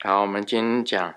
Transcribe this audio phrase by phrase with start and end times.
[0.00, 1.16] 好，我们今天讲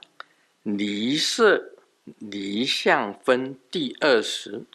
[0.63, 1.75] 离色
[2.17, 4.65] 离相分第二十。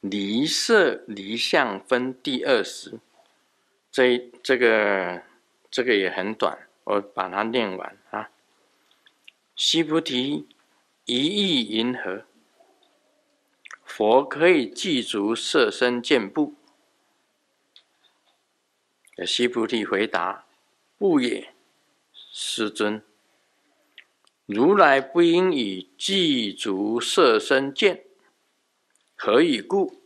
[0.00, 3.00] 离色离相分第二十，
[3.90, 5.22] 这这个
[5.70, 8.28] 这个也很短，我把它念完啊。
[9.56, 10.46] 须菩提，
[11.06, 12.26] 一意云何？
[13.82, 16.54] 佛可以具足色身见不？
[19.24, 20.44] 须菩提回答：
[20.98, 21.54] 不也，
[22.34, 23.02] 世尊。
[24.46, 28.06] 如来不应以具足色身见。
[29.14, 30.00] 何以故？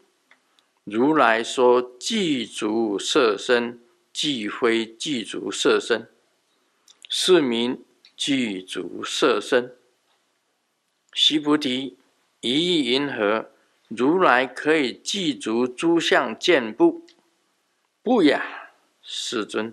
[0.83, 3.81] 如来说具足色身，
[4.13, 6.11] 即非具足色身，
[7.09, 7.85] 是名
[8.17, 9.77] 具足色身。
[11.13, 11.97] 须菩提，
[12.41, 13.53] 一意云何？
[13.87, 17.07] 如来可以具足诸相见不？
[18.03, 18.43] 不也，
[19.01, 19.73] 世尊。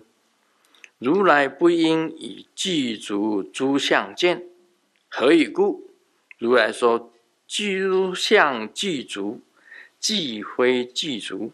[0.98, 4.48] 如来不应以具足诸相见。
[5.08, 5.90] 何以故？
[6.38, 7.10] 如来说。
[7.46, 9.42] 诸相具足，
[10.00, 11.52] 即非具足，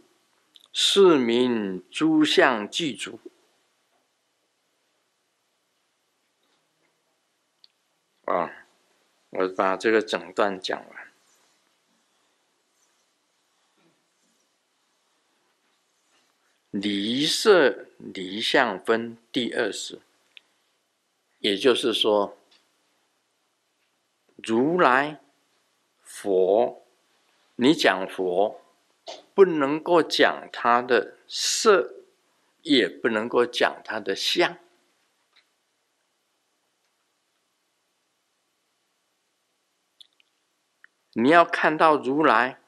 [0.73, 3.19] 是名诸相具足。
[8.25, 8.67] 啊，
[9.31, 11.13] 我把这个整段讲完。
[16.71, 20.01] 离色离相分第二十，
[21.39, 22.37] 也就是说，
[24.37, 25.21] 如来。
[26.13, 26.85] 佛，
[27.55, 28.61] 你讲佛，
[29.33, 31.95] 不能够讲他的色，
[32.63, 34.59] 也不能够讲他的相。
[41.13, 42.61] 你要看到如来，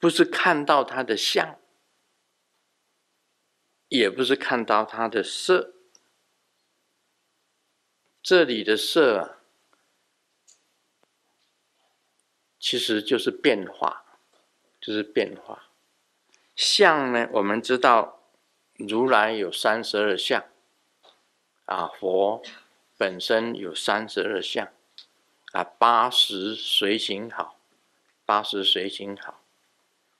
[0.00, 1.59] 不是看到他的相，
[3.90, 5.74] 也不是看到他的色。
[8.22, 9.36] 这里的色啊。
[12.62, 14.04] 其实就是变化，
[14.80, 15.70] 就是变化。
[16.54, 18.20] 相呢，我们知道
[18.74, 20.44] 如来有三十二相，
[21.64, 22.42] 啊，佛
[22.98, 24.68] 本身有三十二相，
[25.52, 27.58] 啊，八十随行好，
[28.26, 29.40] 八十随行好，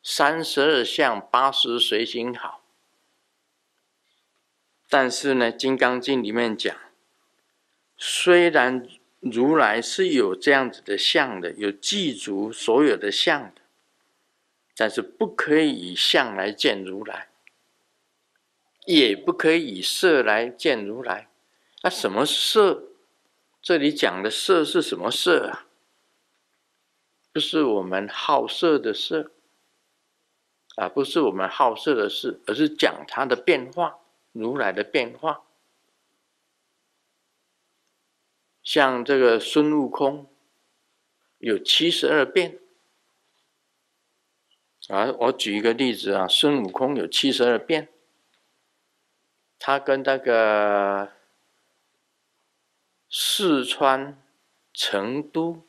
[0.02, 2.59] 三十二相八十随行好。
[4.90, 6.76] 但是呢，《金刚经》里面讲，
[7.96, 8.86] 虽然。
[9.22, 13.60] 如来是有这样子的相的，有具足所有的相的，
[14.74, 17.28] 但是不可以以相来见如来，
[18.86, 21.28] 也不可以以色来见如来。
[21.82, 22.84] 那什么色？
[23.60, 25.66] 这里讲的色是什么色啊？
[27.30, 29.32] 不是我们好色的色
[30.76, 33.98] 啊，不是我们好色的色，而是讲它的变化，
[34.32, 35.42] 如来的变化。
[38.62, 40.30] 像这个孙悟空，
[41.38, 42.58] 有七十二变
[44.88, 45.10] 啊！
[45.18, 47.88] 我举一个例子啊，孙悟空有七十二变，
[49.58, 51.12] 他跟那个
[53.08, 54.22] 四川
[54.72, 55.62] 成都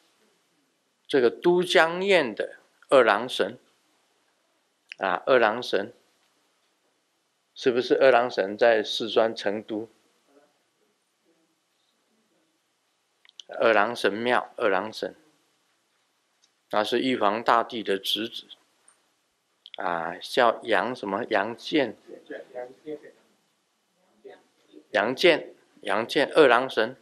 [1.07, 3.57] 这个都江堰的二郎神
[4.97, 5.93] 啊，二郎神
[7.53, 9.89] 是不是二郎神在四川成都？
[13.59, 15.13] 二郎神庙，二郎神，
[16.69, 18.45] 他是玉皇大帝的侄子，
[19.75, 21.25] 啊，叫杨什么？
[21.25, 21.97] 杨戬，
[24.91, 26.95] 杨戬，杨戬，二郎神，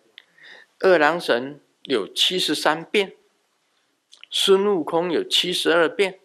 [0.80, 3.16] 二郎神有七十三变，
[4.32, 6.20] 孙悟空有七十二变，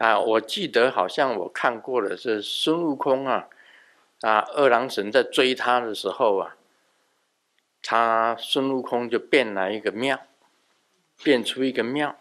[0.00, 3.48] 啊，我记得好像我看过的是孙悟空啊。
[4.22, 6.56] 啊，二郎神在追他的时候啊，
[7.82, 10.18] 他孙悟空就变了一个庙，
[11.22, 12.18] 变出一个庙，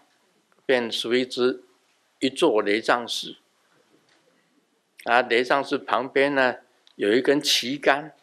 [0.65, 1.63] 变出一只
[2.19, 3.37] 一座雷藏寺。
[5.05, 6.57] 啊，雷藏寺旁边呢
[6.95, 8.13] 有一根旗杆，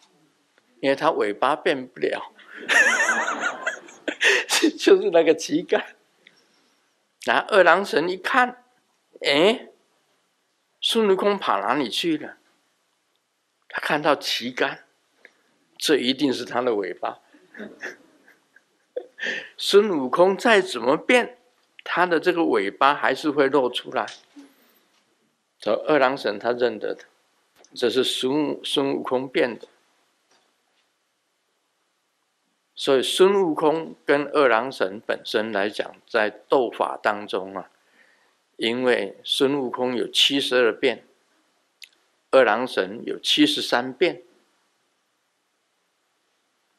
[0.81, 2.32] 因为它尾巴变不了，
[4.79, 5.97] 就是那个旗杆。
[7.25, 8.64] 然后二郎神一看，
[9.22, 9.68] 哎，
[10.80, 12.36] 孙悟空跑哪里去了？
[13.68, 14.84] 他看到旗杆，
[15.76, 17.20] 这一定是他的尾巴。
[19.56, 21.38] 孙悟空再怎么变，
[21.82, 24.06] 他的这个尾巴还是会露出来。
[25.58, 27.04] 这二郎神他认得的，
[27.74, 29.66] 这是孙孙悟空变的。
[32.74, 37.70] 所以孙悟空跟二郎神本身来讲，在斗法当中啊，
[38.56, 41.05] 因为孙悟空有七十二变。
[42.32, 44.23] 二郎神有七十三变，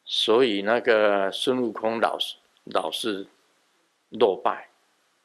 [0.05, 2.35] 所以那个孙悟空老是
[2.65, 3.27] 老是
[4.09, 4.69] 落败，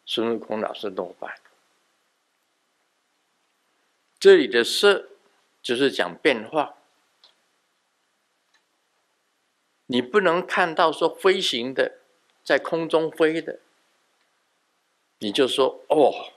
[0.07, 1.39] 孙悟空老是落败。
[4.19, 5.09] 这里的色
[5.61, 6.77] 就是讲变化，
[9.87, 11.99] 你不能看到说飞行的，
[12.43, 13.59] 在空中飞的，
[15.19, 16.33] 你就说哦，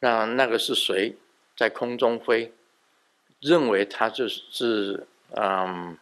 [0.00, 1.16] 那那个是谁
[1.56, 2.52] 在空中飞？
[3.40, 5.98] 认为他就是嗯，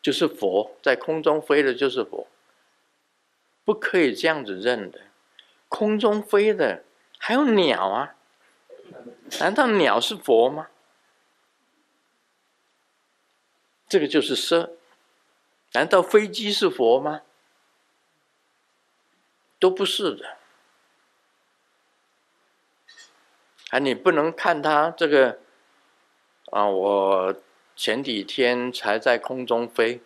[0.00, 2.26] 就是佛在空中飞的，就是佛，
[3.64, 5.02] 不可以这样子认的。
[5.68, 6.82] 空中飞的
[7.18, 8.16] 还有鸟啊。
[9.38, 10.68] 难道鸟是佛吗？
[13.86, 14.72] 这个就是色。
[15.72, 17.22] 难道飞机是佛吗？
[19.60, 20.38] 都不是的。
[23.70, 25.38] 啊，你不能看它这个
[26.50, 26.66] 啊！
[26.66, 27.34] 我
[27.76, 30.00] 前几天才在空中飞，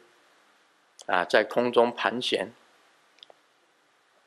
[1.07, 2.53] 啊，在空中盘旋，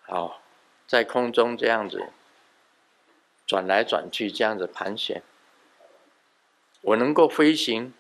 [0.02, 0.42] 好，
[0.88, 2.10] 在空中这样子。
[3.46, 5.24] 转来转去，这样子盘旋。
[6.82, 7.94] 我能够飞行，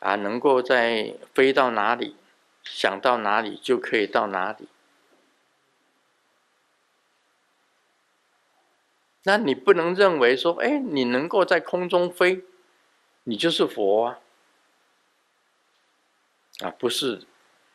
[0.00, 2.14] 啊，能够在飞到哪里，
[2.62, 4.68] 想到哪里就可以到哪里。
[9.24, 12.44] 那你不能认为说，哎，你能够在空中飞，
[13.24, 14.20] 你就是佛啊？
[16.60, 17.22] 啊，不是，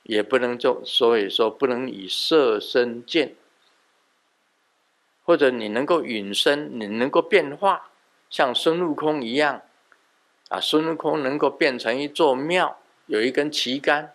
[0.04, 3.36] 也不能就，所以说不能以色身见。
[5.26, 7.92] 或者你能够隐身，你能够变化，
[8.30, 9.62] 像孙悟空一样，
[10.50, 14.14] 啊，孙悟空能够变成一座庙，有一根旗杆，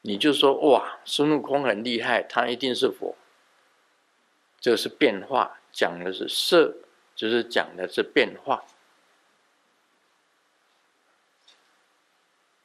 [0.00, 3.14] 你就说哇，孙悟空很厉害，他一定是佛。
[4.62, 6.76] 这是变化，讲的是色，
[7.16, 8.64] 就是讲的是变化。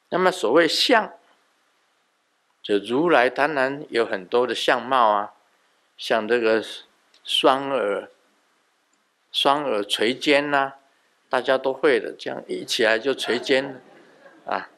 [0.10, 1.12] 那么所谓相，
[2.62, 5.34] 就如来当然有很多的相貌啊。
[5.98, 6.64] 像这个
[7.24, 8.12] 双耳、
[9.32, 10.76] 双耳垂肩呐、
[11.28, 13.82] 大家都会的，这样一起来就垂肩，
[14.46, 14.70] 啊，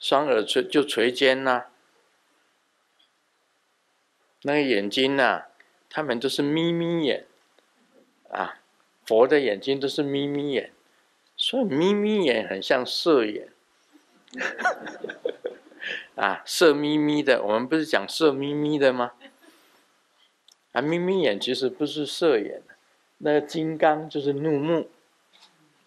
[0.00, 1.66] 双耳垂就垂肩呐、
[4.42, 5.44] 那个眼睛呐、
[5.94, 7.26] 他们都是眯眯眼，
[8.30, 8.60] 啊，
[9.04, 10.72] 佛的眼睛都是眯眯眼，
[11.36, 13.50] 所以眯眯眼很像色眼，
[16.16, 19.12] 啊，色眯眯的，我们不是讲色眯眯的吗？
[20.72, 22.62] 啊，眯眯眼其实不是色眼，
[23.18, 24.88] 那个金刚就是怒目，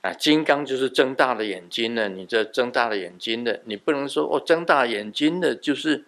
[0.01, 2.09] 啊，金刚就是睁大了眼睛的。
[2.09, 6.05] 你这睁大了眼睛的，你不能说哦，睁大眼睛的就是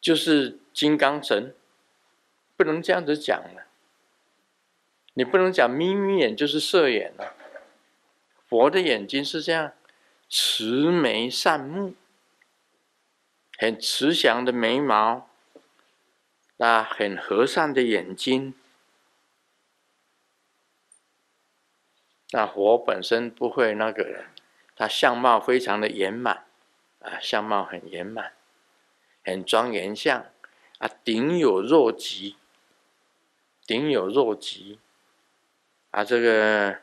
[0.00, 1.54] 就是金刚神，
[2.56, 3.66] 不能这样子讲了。
[5.14, 7.34] 你不能讲眯眯眼就是色眼了。
[8.48, 9.72] 佛的眼睛是这样，
[10.28, 11.94] 慈眉善目，
[13.58, 15.28] 很慈祥的眉毛。
[16.58, 18.54] 那很和善的眼睛，
[22.30, 24.24] 那佛本身不会那个人，
[24.74, 26.46] 他相貌非常的圆满，
[27.00, 28.32] 啊，相貌很圆满，
[29.22, 30.24] 很庄严相，
[30.78, 32.36] 啊，顶有肉髻，
[33.66, 34.78] 顶有肉髻，
[35.90, 36.78] 啊，这个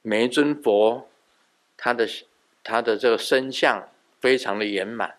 [0.00, 1.08] 每尊佛，
[1.76, 2.08] 他的
[2.64, 3.88] 他的这个身相
[4.20, 5.18] 非常的圆满，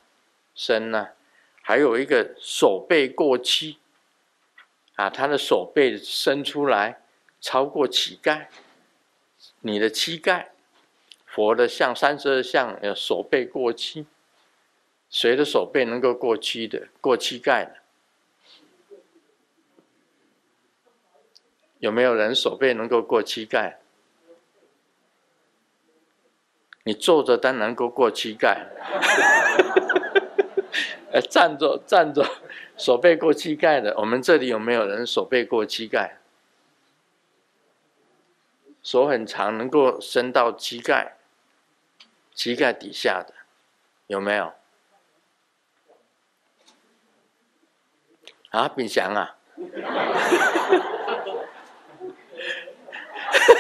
[0.56, 1.10] 身呢。
[1.62, 3.78] 还有一个手背过膝，
[4.96, 7.02] 啊，他的手背伸出来
[7.40, 8.50] 超过膝盖，
[9.62, 10.52] 你的膝盖，
[11.26, 14.08] 佛的像三十二相，手背过膝，
[15.10, 17.83] 谁的手背能够过膝的，过膝盖的？
[21.84, 23.78] 有没有人手背能够过膝盖？
[26.86, 28.70] 你坐着当然能够过膝盖。
[31.12, 32.26] 呃，站着站着，
[32.78, 36.20] 手背过膝盖的，我们这里有没有人手背过膝盖？
[38.82, 41.18] 手很长，能够伸到膝盖，
[42.34, 43.34] 膝盖底下的，
[44.08, 44.54] 有没有？
[48.52, 49.36] 啊，炳祥啊！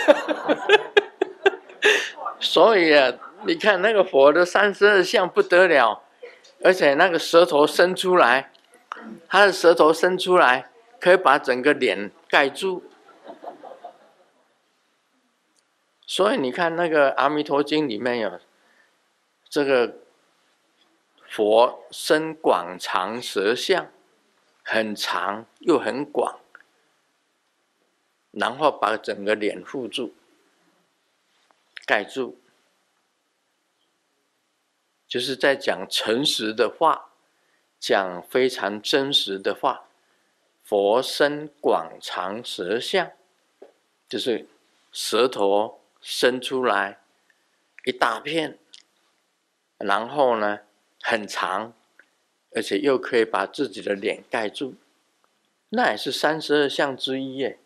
[2.40, 3.12] 所以啊，
[3.46, 6.02] 你看那个佛的三十二相不得了。
[6.66, 8.50] 而且那个舌头伸出来，
[9.28, 12.86] 他的舌头伸出来，可以把整个脸盖住。
[16.08, 18.40] 所以你看那个《阿弥陀经》里面有
[19.50, 19.96] 这个
[21.28, 23.88] 佛身广长舌相，
[24.64, 26.40] 很长又很广，
[28.34, 30.16] 然后把整个脸覆住、
[31.86, 32.36] 盖住，
[35.08, 37.12] 就是在讲诚实的话，
[37.80, 39.86] 讲非常真实的话。
[40.64, 43.12] 佛身广长舌相，
[44.10, 44.48] 就是
[44.92, 47.00] 舌头伸出来
[47.86, 48.58] 一大片，
[49.78, 50.62] 然后呢
[51.02, 51.74] 很长，
[52.56, 54.74] 而且又可以把自己的脸盖住，
[55.70, 57.60] 那也是三十二相之一耶。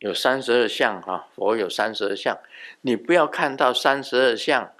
[0.00, 2.36] 有三十二相哈，佛有三十二相，
[2.80, 4.74] 你不要看到三十二相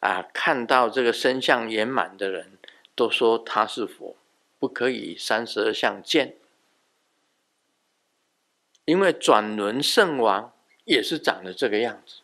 [0.00, 2.52] 啊，看到这个身相圆满的人
[2.94, 4.16] 都说他是佛。
[4.58, 6.34] 不可以三十二相见，
[8.86, 10.50] 因为转轮圣王
[10.84, 12.22] 也是长得这个样子。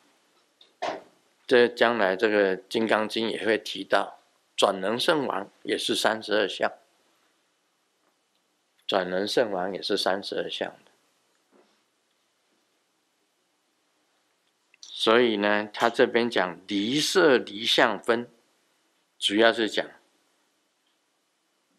[1.47, 4.19] 这将来这个《金刚经》也会提到，
[4.57, 6.73] 转轮圣王也是三十二相。
[8.87, 10.92] 转轮圣王也是三十二相的。
[15.03, 18.31] 所以呢，他这边讲离色离相分，
[19.19, 19.85] 主要是讲。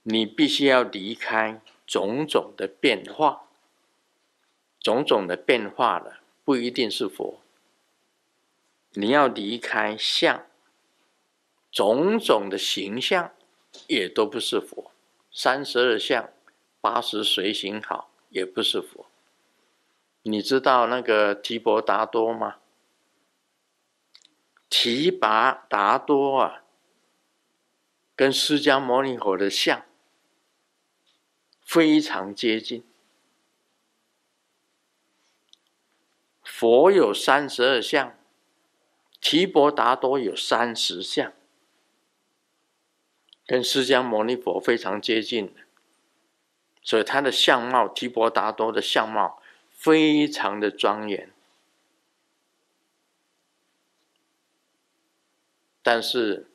[0.02, 3.44] 你必须要离开种种的变化，
[4.78, 7.40] 种种的变化了，不一定是佛。
[8.92, 10.46] 你要离开相，
[11.72, 13.32] 种种的形象
[13.88, 14.92] 也都不是佛。
[15.32, 16.30] 三十二相，
[16.82, 19.06] 八十随行好，也不是佛。
[20.24, 22.58] 你知道那个提婆达多吗？
[24.76, 26.64] 提拔达多啊，
[28.16, 29.86] 跟释迦牟尼佛的像。
[31.62, 32.84] 非常接近。
[36.42, 38.18] 佛有三十二相，
[39.22, 41.32] 提婆达多有三十相，
[43.46, 45.54] 跟释迦牟尼佛非常接近，
[46.82, 49.40] 所以他的相貌，提婆达多的相貌
[49.70, 51.33] 非常的庄严。
[55.84, 56.48] 但是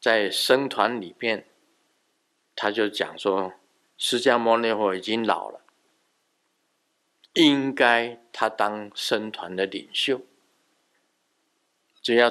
[0.00, 1.46] 在僧团里面，
[2.54, 3.52] 他就讲说。
[3.98, 5.62] 释迦牟尼佛已经老了，
[7.32, 10.20] 应该他当僧团的领袖，
[12.02, 12.30] 就要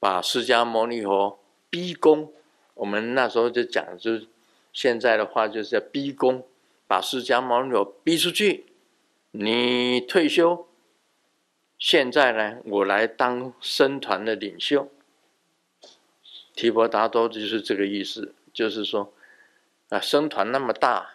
[0.00, 1.38] 把释迦牟尼佛
[1.70, 2.32] 逼宫。
[2.74, 4.26] 我们那时候就讲，就是
[4.72, 6.44] 现在的话，就是要逼宫，
[6.88, 8.66] 把释迦牟尼佛逼出去。
[9.30, 10.66] 你退休，
[11.78, 14.90] 现在呢，我来当僧团的领袖。
[16.60, 19.14] 提婆达多就是这个意思，就是说。
[19.88, 21.14] 啊，僧团那么大，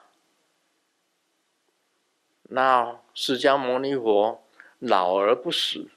[2.49, 4.43] 那释迦牟尼佛
[4.79, 5.87] 老而不死，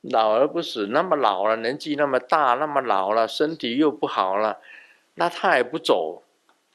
[0.00, 4.60] 老而不死，那么老了，年纪那么大，那么老了，身体又不好了，
[5.16, 6.22] 那他也不走，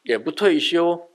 [0.04, 1.10] 也不退休，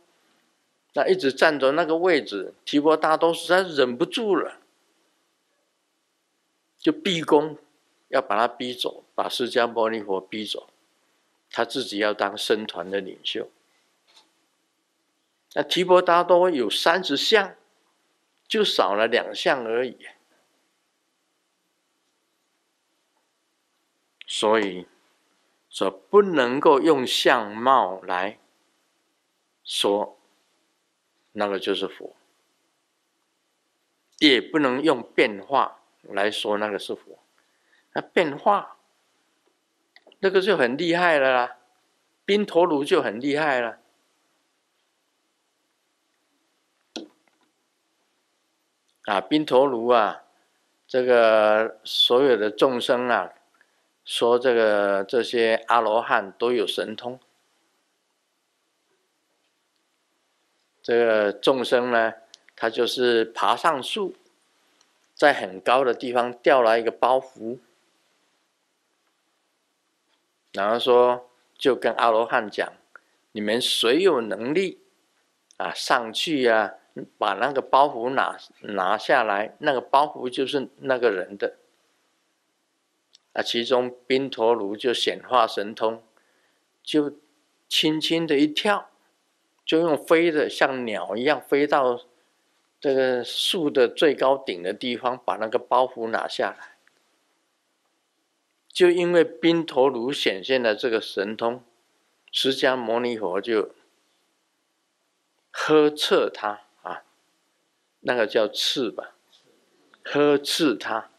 [0.94, 4.54] 那一直站着那个位置，提婆达多实在忍不住了，
[6.76, 7.56] 就逼宫，
[8.08, 10.70] 要把他逼走，把释迦牟尼佛逼走，
[11.50, 13.50] 他自己要当僧团的领袖。
[15.52, 17.54] 那提婆达多有三十相，
[18.48, 20.06] 就少了两相而已。
[24.26, 24.86] 所以
[25.68, 28.38] 说不能够用相貌来
[29.62, 30.18] 说，
[31.32, 32.16] 那个就是佛；
[34.18, 37.18] 也不能用变化来说，那个是佛。
[37.92, 38.78] 那变化，
[40.20, 41.56] 那个就很厉害了啦，
[42.24, 43.78] 冰陀炉就很厉害了。
[49.06, 50.22] 啊，冰陀炉啊，
[50.86, 53.32] 这个所有的众生啊，
[54.04, 57.18] 说这个这些阿罗汉都有神通。
[60.82, 62.14] 这个众生呢，
[62.54, 64.14] 他就是爬上树，
[65.14, 67.58] 在很高的地方掉了一个包袱，
[70.52, 72.72] 然后说就跟阿罗汉讲：
[73.32, 74.80] 你们谁有能力
[75.56, 76.74] 啊上去呀？
[77.16, 81.56] 把那个包袱拿拿下来，那个包袱就是那个人的。
[83.32, 86.02] 啊，其中宾陀卢就显化神通，
[86.82, 87.16] 就
[87.68, 88.90] 轻轻的一跳，
[89.64, 92.00] 就用飞的像鸟一样飞到
[92.80, 96.69] 这个树的最高顶的地方，把那个包袱拿下来。
[98.72, 101.62] 就因为宾陀卢显现了这个神通，
[102.30, 103.74] 释迦牟尼佛就
[105.50, 107.02] 呵斥他啊。
[108.00, 109.14] 那个叫赐吧，
[110.04, 111.10] 呵斥他，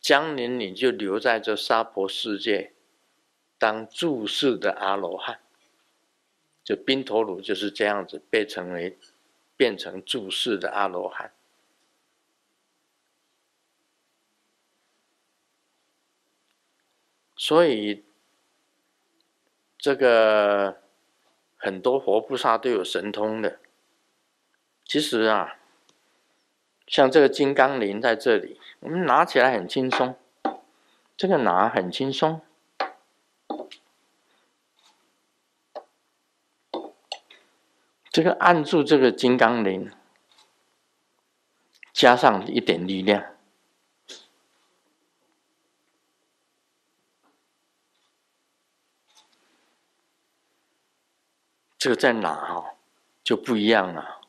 [0.00, 2.72] 将来你就留在这娑婆世界，
[3.56, 5.40] 当住世的阿罗汉。
[6.62, 8.98] 就宾陀卢就是这样子被称为
[9.56, 11.32] 变成住世的阿罗汉。
[17.42, 18.04] 所以，
[19.78, 20.82] 这个
[21.56, 23.58] 很多活菩萨都有神通的。
[24.84, 25.56] 其实啊，
[26.86, 30.18] 像这个金刚铃在这里，我们拿起来很轻松，
[31.16, 32.42] 这个拿很轻松，
[38.10, 39.90] 这个按住这个金刚铃，
[41.94, 43.24] 加上一点力量。
[51.80, 52.74] 这个在哪哈
[53.24, 54.20] 就不一样了。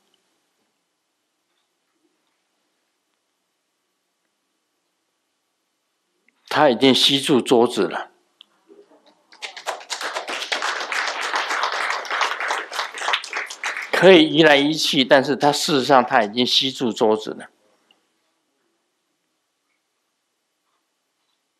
[6.47, 8.09] 他已经吸住桌子了，
[13.91, 17.49] 可以移来移去，但是他事实上他已经吸住桌子了。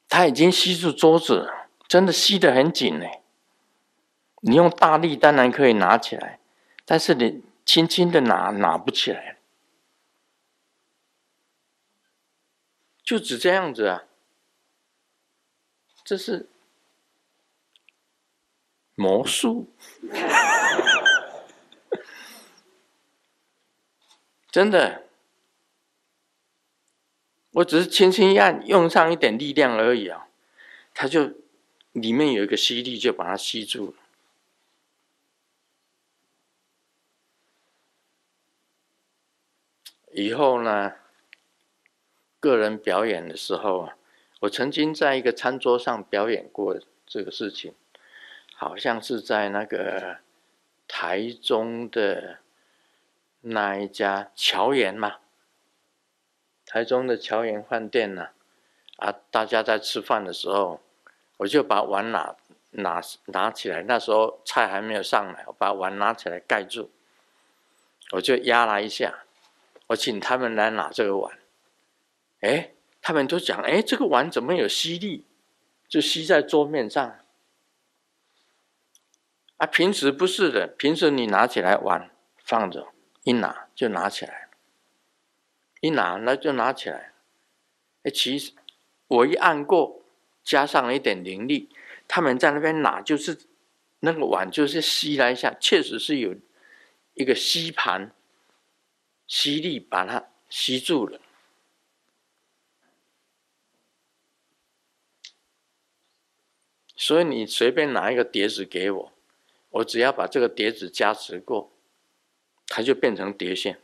[0.08, 1.52] 他已经吸住桌子，
[1.86, 3.06] 真的吸得很紧呢。
[4.42, 6.40] 你用大力当然可以拿起来，
[6.86, 9.38] 但是你轻轻的拿拿不起来，
[13.04, 14.04] 就只这样子啊。
[16.04, 16.50] 这是
[18.96, 19.72] 魔术，
[24.52, 25.04] 真的，
[27.52, 30.28] 我只是轻轻一按，用上一点力量而已啊，
[30.94, 31.36] 它就
[31.94, 34.01] 里面有一个吸力，就把它吸住了。
[40.22, 40.94] 以后呢，
[42.40, 43.98] 个人表演的时候啊，
[44.42, 47.74] 我曾经在一个餐桌上表演过这个事情，
[48.56, 50.18] 好像是在那个
[50.88, 52.38] 台中的
[53.42, 55.18] 那一家侨园嘛，
[56.68, 58.30] 台中的侨园饭店呢，
[58.98, 60.82] 啊，大家在吃饭的时候，
[61.38, 62.36] 我就把碗拿
[62.70, 66.92] 拿拿起来，那时候菜还没有上来，我把碗拿起来盖住，
[68.12, 69.24] 我就压了一下。
[69.92, 71.38] 我请他们来拿这个碗，
[72.40, 75.26] 哎，他们都讲，哎，这个碗怎么有吸力？
[75.88, 77.20] 就吸在桌面上。
[79.58, 82.88] 啊，平时不是的，平时你拿起来碗放着，
[83.24, 84.48] 一拿就拿起来，
[85.82, 87.12] 一拿那就拿起来。
[88.04, 88.54] 哎，其实
[89.08, 90.02] 我一按过，
[90.42, 91.70] 加上了一点灵力，
[92.08, 93.38] 他们在那边拿，就是
[94.00, 96.36] 那个碗就是吸了一下，确实是有
[97.16, 98.14] 一个吸盘。
[99.32, 101.22] 吸力把它吸住了，
[106.98, 109.14] 所以你随便拿一个碟子给我，
[109.70, 111.72] 我只要把这个碟子加持过，
[112.68, 113.82] 它就变成碟仙。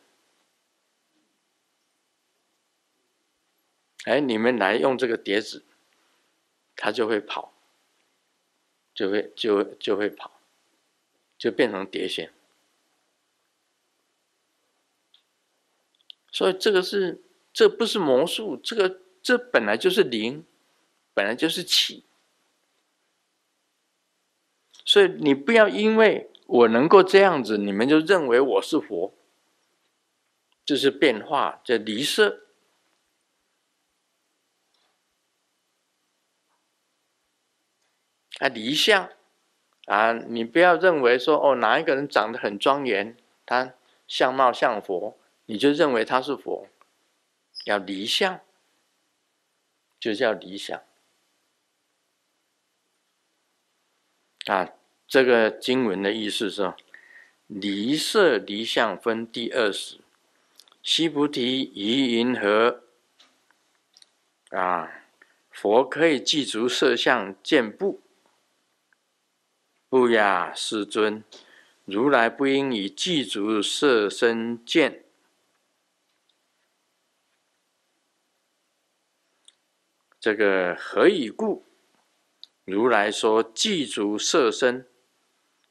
[4.04, 5.66] 哎，你们来用这个碟子，
[6.76, 7.54] 它就会跑，
[8.94, 10.42] 就会就就会跑，
[11.38, 12.34] 就变成碟仙。
[16.38, 17.20] 所以这个是，
[17.52, 20.46] 这不是魔术，这个这本来就是灵，
[21.16, 22.04] 本来就是气。
[24.86, 29.16] 所以你不要因为我能够这样子，你们就认为我是佛。
[30.64, 32.44] 这是变化，叫离色。
[38.38, 39.10] 啊，离相
[39.88, 43.74] 啊，你不要认为说哦，哪一个人长得很庄严，他
[44.08, 45.18] 相貌像佛。
[45.48, 46.68] 你就认为他是佛，
[47.66, 48.40] 要离相，
[50.00, 50.82] 就叫离相。
[54.46, 54.70] 啊，
[55.08, 56.74] 这个经文的意思是：
[57.48, 60.00] 离色离相分第二十。
[60.84, 62.84] 须菩提，于云何？
[64.52, 65.04] 啊，
[65.50, 68.02] 佛可以具足色相见不？
[69.90, 71.24] 不呀，世尊，
[71.86, 75.04] 如来不应以具足色身见。
[80.20, 81.64] 这个何以故？
[82.66, 84.88] 如来说具足色身，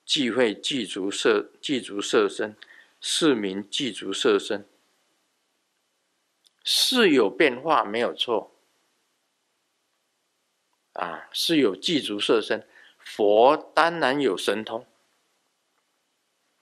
[0.05, 2.57] 即会具足色，具足色身，
[3.01, 4.67] 是名具足色身。
[6.65, 8.53] 是有变化，没有错。
[10.95, 12.67] 啊，是有具足色身。
[12.99, 14.87] 佛当然有神通，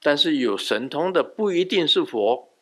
[0.01, 2.54] 但是有神通的不一定是佛。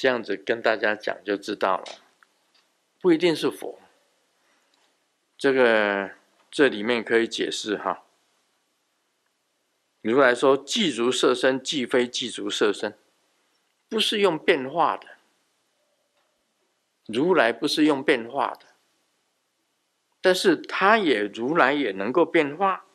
[0.00, 1.84] 这样子跟大家讲就知道了，
[3.02, 3.78] 不一定是佛。
[5.36, 6.12] 这个
[6.50, 8.02] 这里面可以解释哈。
[10.00, 12.96] 如来说：“具足色身，即非具足色身，
[13.90, 15.06] 不是用变化的。
[17.04, 18.68] 如来不是用变化的，
[20.22, 22.86] 但是他也如来也能够变化，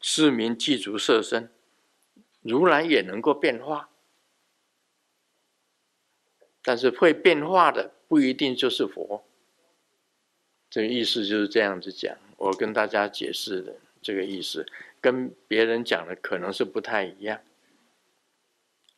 [0.00, 1.52] 是名即如色身。
[2.42, 3.90] 如来也能够变化，
[6.68, 9.24] 但是会变化的不一定就是佛。
[10.68, 14.66] 这个意思就是这样子讲，我跟大家解释的这个意思。”
[15.00, 17.40] 跟别人讲的可能是不太一样。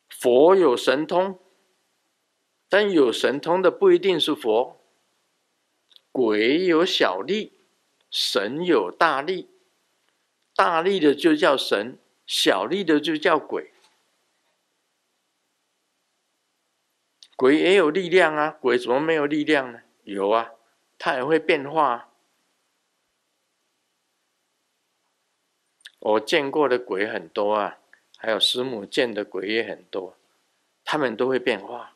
[0.08, 1.38] 佛有神通，
[2.68, 4.80] 但有神通的不一定是佛。
[6.10, 7.52] 鬼有小力，
[8.10, 9.48] 神有大力。
[10.56, 13.69] 大力的就叫神，小力的就叫鬼。
[17.40, 19.80] 鬼也有力量啊，鬼怎么没有力量呢？
[20.04, 20.52] 有啊，
[20.98, 22.10] 它也会变化。
[26.00, 27.78] 我见过的鬼很多啊，
[28.18, 30.18] 还有师母见的鬼也很多，
[30.84, 31.94] 他们都会变化，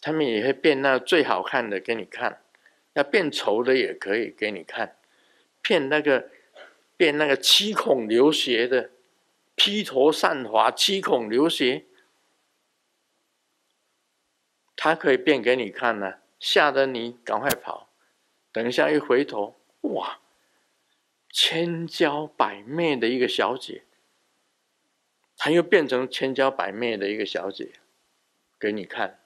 [0.00, 2.40] 他们也会变那最好看的给你看，
[2.92, 4.96] 要变丑的也可以给你看，
[5.60, 6.30] 变那个
[6.96, 8.92] 变那个七孔流血的，
[9.56, 11.84] 披头散发七孔流血，
[14.88, 17.88] 他可以变给你看呢、吓得你赶快跑，
[18.52, 20.20] 等一下一回头，哇！
[21.28, 23.82] 千娇百媚的一个小姐，
[25.36, 27.72] 他又变成千娇百媚的一个小姐，
[28.60, 29.18] 给你看。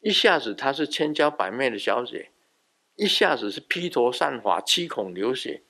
[0.00, 2.32] 一下子她是千娇百媚的小姐，
[2.96, 5.62] 一下子是披头散发、七孔流血，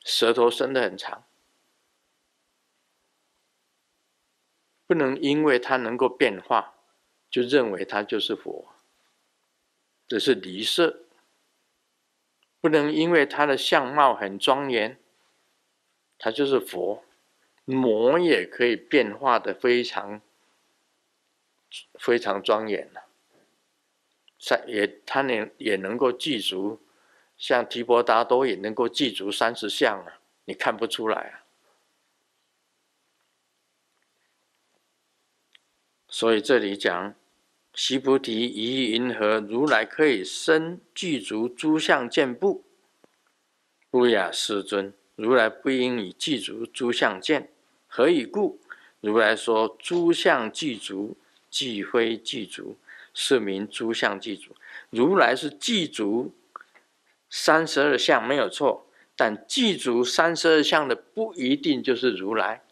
[0.00, 1.24] 舌头伸得很长。
[4.88, 6.73] 不能因为他能够变化，
[7.34, 8.64] 就认为他就是佛，
[10.06, 11.00] 这是离色。
[12.60, 15.00] 不能因为他的相貌很庄严，
[16.16, 17.04] 他就是佛。
[17.64, 20.20] 魔也可以变化的非常
[21.94, 23.06] 非常庄严了。
[24.38, 26.80] 三也他能也能够具足，
[27.36, 31.42] 像提婆达多也能够具足三十相啊，你看不出来啊。
[36.06, 37.16] 所以这里讲，
[37.76, 42.64] 须菩提，于云何如来可以生具足诸相见不？
[43.90, 47.50] 不亚世尊，如来不应以具足诸相见，
[47.88, 48.60] 何以故？
[49.00, 51.16] 如来说诸相具足，
[51.50, 52.76] 即非具足，
[53.12, 54.54] 是名诸相具足。
[54.90, 56.32] 如来是具足
[57.28, 62.62] 三十二相没有错，但具足三十二相的不一定就是如来，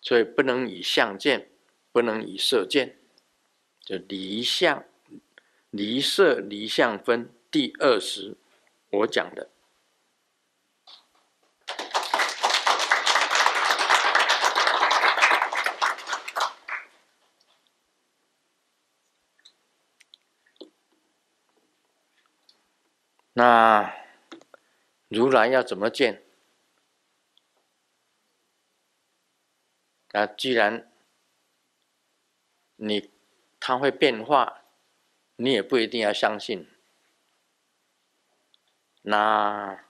[0.00, 1.50] 所以不能以相见。
[1.94, 2.98] 不能以色见，
[3.80, 4.84] 就离相、
[5.70, 8.36] 离色、离相分第二十，
[8.90, 9.48] 我讲的。
[23.34, 23.94] 那
[25.06, 26.24] 如来要怎么见？
[30.10, 30.90] 那既然
[32.76, 33.10] 你
[33.58, 34.62] 它会变化，
[35.36, 36.68] 你也不一定要相信。
[39.02, 39.84] 那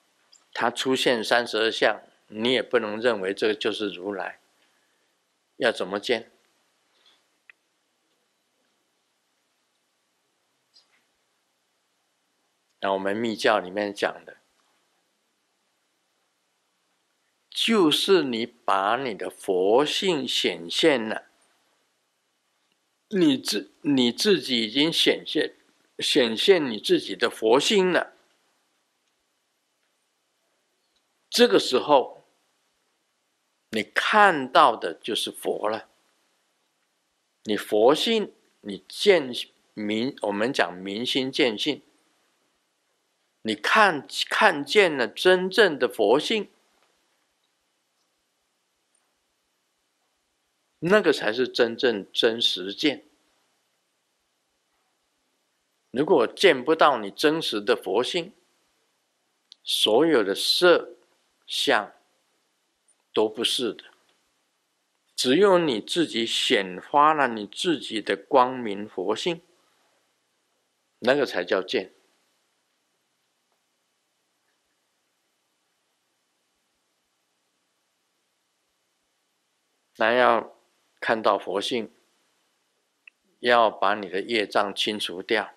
[0.52, 4.40] 它出现三十二相，你也不能认为这个就是如来。
[5.56, 6.30] 要怎么见？
[12.80, 14.36] 那我们密教里面讲的，
[17.48, 21.30] 就是你把你的佛性显现了。
[23.16, 25.54] 你自你自己已经显现
[26.00, 28.12] 显现你自己的佛性了，
[31.30, 32.24] 这个时候，
[33.70, 35.88] 你看到的就是佛了。
[37.44, 39.32] 你佛性，你见
[39.74, 41.82] 明，我们讲明心见性，
[43.42, 46.48] 你看看见了真正的佛性，
[50.86, 53.06] 那个才是真正真实见。
[55.90, 58.34] 如果见不到你真实的佛性，
[59.62, 60.96] 所有的色
[61.46, 61.90] 相
[63.14, 63.84] 都不是的。
[65.16, 69.40] 只有你自己显发了你自己的光明佛性，
[70.98, 71.94] 那个才叫见。
[79.96, 80.53] 那要。
[81.04, 81.90] 看到佛性，
[83.40, 85.52] 要把你的业障清除掉，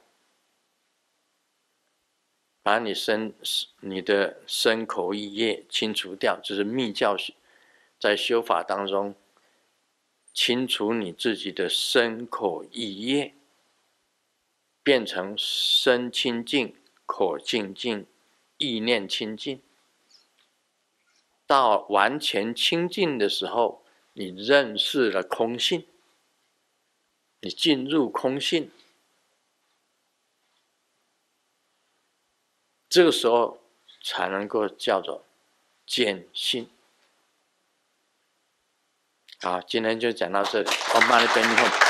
[2.61, 3.33] 把你身
[3.79, 7.15] 你的身口意业清除掉，就是密教
[7.97, 9.15] 在修法当中
[10.33, 13.33] 清除你自己的身口意业，
[14.83, 18.05] 变成身清净、口清净、
[18.57, 19.61] 意念清净。
[21.45, 23.85] 到完全清净的时候，
[24.19, 25.85] 你认识了空性，
[27.41, 28.71] 你进入空性。
[32.89, 33.61] 这个时候
[34.03, 35.23] 才能够叫做
[35.85, 36.67] 见性。
[39.39, 40.69] 好，今天就讲到这里。
[40.95, 41.86] 我们慢点，等一会儿。